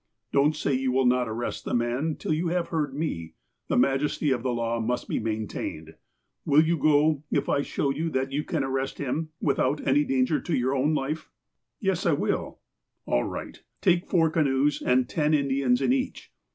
"Don't 0.33 0.55
say 0.55 0.73
you 0.73 0.91
will 0.91 1.05
not 1.05 1.29
arrest 1.29 1.63
the 1.63 1.75
man 1.75 2.15
till 2.15 2.33
you 2.33 2.47
have 2.47 2.69
heard 2.69 2.91
me. 2.95 3.35
The 3.67 3.77
majesty 3.77 4.31
of 4.31 4.41
the 4.41 4.51
law 4.51 4.79
must 4.79 5.07
be 5.07 5.19
maintained. 5.19 5.93
Will 6.43 6.63
you 6.63 6.75
go 6.75 7.21
if 7.29 7.47
I 7.47 7.61
show 7.61 7.91
you 7.91 8.09
that 8.09 8.31
you 8.31 8.43
can 8.43 8.63
arrest 8.63 8.97
him, 8.97 9.29
with 9.39 9.59
out 9.59 9.85
any 9.87 10.03
danger 10.03 10.41
to 10.41 10.57
your 10.57 10.75
own 10.75 10.95
life?'''' 10.95 11.29
Yes, 11.89 12.07
I 12.07 12.13
will." 12.13 12.57
"All 13.05 13.25
right. 13.25 13.61
Take 13.79 14.07
four 14.07 14.31
canoes, 14.31 14.81
and 14.83 15.07
ten 15.07 15.35
Indians 15.35 15.83
in 15.83 15.93
each. 15.93 16.31